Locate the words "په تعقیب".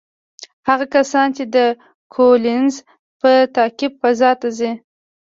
3.21-3.91